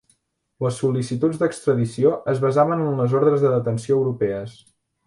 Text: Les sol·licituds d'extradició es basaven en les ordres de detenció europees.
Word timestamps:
Les 0.65 0.79
sol·licituds 0.83 1.41
d'extradició 1.43 2.15
es 2.35 2.43
basaven 2.49 2.83
en 2.89 2.99
les 3.03 3.17
ordres 3.21 3.47
de 3.47 3.57
detenció 3.59 4.03
europees. 4.03 4.63